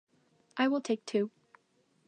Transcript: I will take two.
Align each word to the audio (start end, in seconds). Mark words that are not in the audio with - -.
I 0.57 0.67
will 0.67 0.81
take 0.81 1.05
two. 1.05 1.29